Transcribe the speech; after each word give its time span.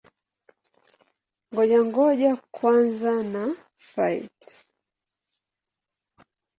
Ngoja-ngoja 1.51 2.31
kwanza 2.55 3.11
na-fight! 3.31 4.41